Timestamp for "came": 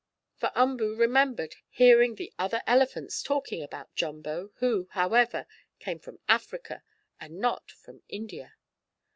5.77-5.99